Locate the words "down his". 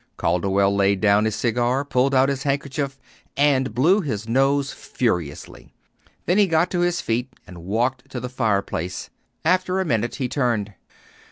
0.99-1.35